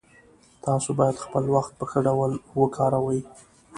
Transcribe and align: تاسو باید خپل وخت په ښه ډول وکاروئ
تاسو 0.65 0.89
باید 0.99 1.23
خپل 1.25 1.43
وخت 1.55 1.71
په 1.79 1.85
ښه 1.89 1.99
ډول 2.07 2.31
وکاروئ 2.59 3.21